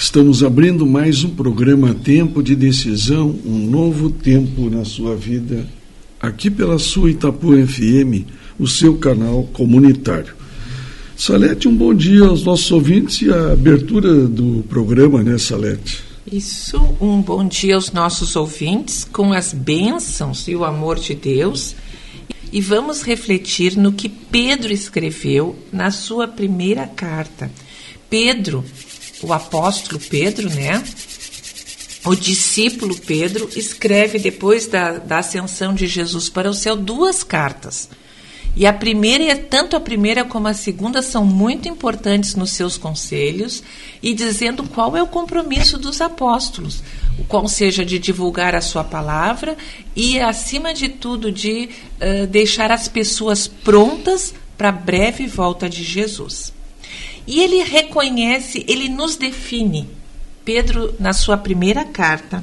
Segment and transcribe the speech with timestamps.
[0.00, 5.68] Estamos abrindo mais um programa Tempo de Decisão, um novo tempo na sua vida,
[6.18, 8.26] aqui pela sua Itapu FM,
[8.58, 10.34] o seu canal comunitário.
[11.14, 16.02] Salete, um bom dia aos nossos ouvintes e a abertura do programa, né, Salete?
[16.32, 21.76] Isso, um bom dia aos nossos ouvintes, com as bênçãos e o amor de Deus.
[22.50, 27.50] E vamos refletir no que Pedro escreveu na sua primeira carta.
[28.08, 28.64] Pedro
[29.22, 30.82] o apóstolo Pedro, né?
[32.04, 37.88] O discípulo Pedro escreve depois da, da ascensão de Jesus para o céu duas cartas.
[38.56, 43.62] E a primeira, tanto a primeira como a segunda, são muito importantes nos seus conselhos
[44.02, 46.82] e dizendo qual é o compromisso dos apóstolos,
[47.28, 49.56] qual seja de divulgar a sua palavra
[49.94, 51.68] e, acima de tudo, de
[52.00, 56.52] uh, deixar as pessoas prontas para a breve volta de Jesus.
[57.26, 59.88] E ele reconhece, ele nos define.
[60.44, 62.42] Pedro, na sua primeira carta,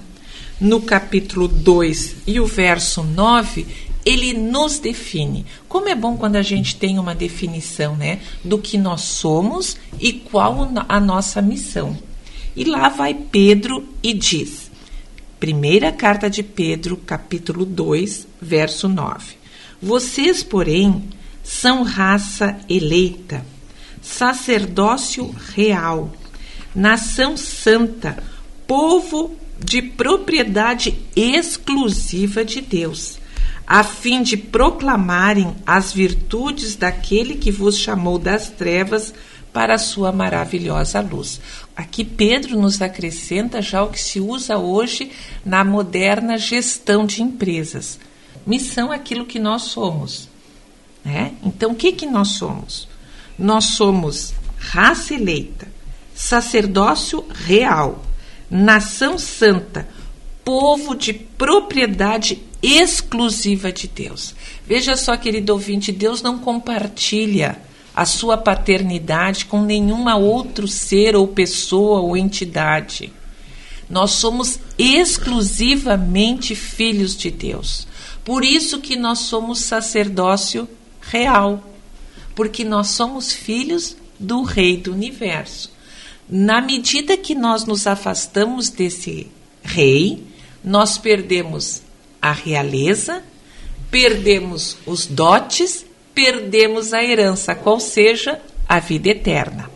[0.59, 3.65] no capítulo 2 e o verso 9,
[4.05, 5.45] ele nos define.
[5.67, 10.13] Como é bom quando a gente tem uma definição, né, do que nós somos e
[10.13, 11.97] qual a nossa missão.
[12.55, 14.71] E lá vai Pedro e diz:
[15.39, 19.35] Primeira carta de Pedro, capítulo 2, verso 9.
[19.81, 21.03] Vocês, porém,
[21.43, 23.45] são raça eleita
[24.07, 26.11] sacerdócio real,
[26.73, 28.23] nação santa,
[28.65, 33.19] povo de propriedade exclusiva de Deus,
[33.65, 39.13] a fim de proclamarem as virtudes daquele que vos chamou das trevas
[39.51, 41.41] para a sua maravilhosa luz.
[41.75, 45.11] Aqui Pedro nos acrescenta já o que se usa hoje
[45.43, 47.99] na moderna gestão de empresas.
[48.45, 50.29] Missão é aquilo que nós somos.
[51.03, 51.33] Né?
[51.43, 52.87] Então, o que, que nós somos?
[53.37, 55.67] Nós somos raça eleita,
[56.15, 58.03] sacerdócio real,
[58.49, 59.87] nação santa,
[60.43, 64.33] povo de propriedade exclusiva de Deus.
[64.65, 67.61] Veja só, querido ouvinte, Deus não compartilha
[67.95, 73.11] a sua paternidade com nenhuma outro ser ou pessoa ou entidade.
[73.89, 77.87] Nós somos exclusivamente filhos de Deus.
[78.23, 80.67] Por isso que nós somos sacerdócio
[81.01, 81.63] real
[82.37, 85.71] porque nós somos filhos do Rei do Universo.
[86.29, 89.25] Na medida que nós nos afastamos desse
[89.63, 90.23] Rei,
[90.63, 91.81] nós perdemos
[92.21, 93.23] a realeza,
[93.89, 95.83] perdemos os dotes,
[96.13, 98.39] perdemos a herança, qual seja
[98.69, 99.67] a vida eterna.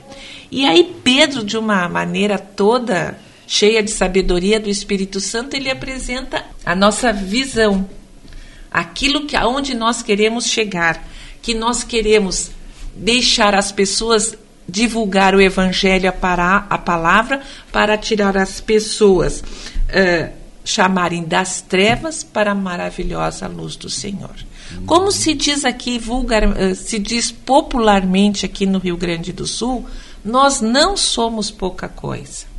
[0.51, 6.45] E aí Pedro, de uma maneira toda cheia de sabedoria do Espírito Santo, ele apresenta
[6.63, 7.89] a nossa visão,
[8.69, 11.10] aquilo que aonde nós queremos chegar,
[11.41, 12.51] que nós queremos
[12.95, 14.37] deixar as pessoas
[14.67, 17.41] divulgar o evangelho, a, parar, a palavra,
[17.71, 20.31] para tirar as pessoas, uh,
[20.63, 24.35] chamarem das trevas para a maravilhosa luz do Senhor.
[24.85, 29.85] Como se diz aqui, vulgar, uh, se diz popularmente aqui no Rio Grande do Sul,
[30.23, 32.50] nós não somos pouca coisa.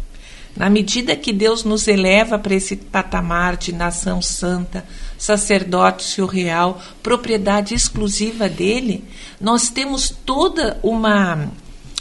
[0.55, 4.85] Na medida que Deus nos eleva para esse patamar de nação santa,
[5.17, 9.03] sacerdócio real, propriedade exclusiva dele,
[9.41, 11.49] nós temos toda uma,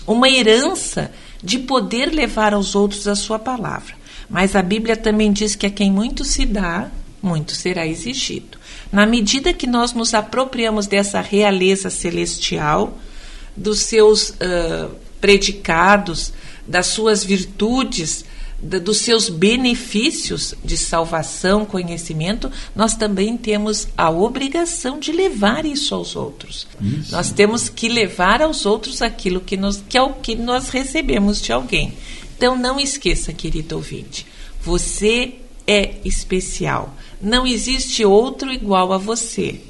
[0.06, 1.11] uma herança
[1.41, 3.95] de poder levar aos outros a sua palavra.
[4.29, 6.90] Mas a Bíblia também diz que a quem muito se dá,
[7.22, 8.57] muito será exigido.
[8.91, 12.97] Na medida que nós nos apropriamos dessa realeza celestial,
[13.56, 16.34] dos seus uh, predicados,
[16.67, 18.25] das suas virtudes,
[18.61, 26.16] dos seus benefícios de salvação, conhecimento, nós também temos a obrigação de levar isso aos
[26.16, 26.67] outros.
[26.79, 27.11] Isso.
[27.11, 31.41] Nós temos que levar aos outros aquilo que, nos, que é o que nós recebemos
[31.41, 31.94] de alguém.
[32.38, 34.27] Então não esqueça, querido ouvinte,
[34.61, 35.35] você
[35.66, 36.95] é especial.
[37.22, 39.61] Não existe outro igual a você.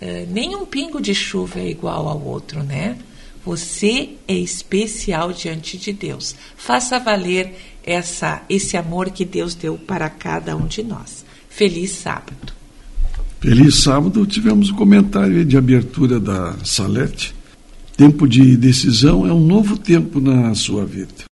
[0.00, 2.96] Uh, nem um pingo de chuva é igual ao outro, né?
[3.44, 6.34] Você é especial diante de Deus.
[6.56, 11.24] Faça valer essa, esse amor que Deus deu para cada um de nós.
[11.48, 12.52] Feliz sábado.
[13.40, 14.24] Feliz sábado.
[14.24, 17.34] Tivemos o um comentário de abertura da Salete.
[17.96, 21.24] Tempo de decisão é um novo tempo na sua vida.